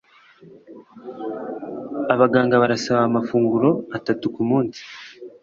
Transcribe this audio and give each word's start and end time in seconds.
Abaganga 2.13 2.55
barasaba 2.61 3.01
amafunguro 3.09 3.69
atatu 3.97 4.25
kumunsi. 4.35 4.81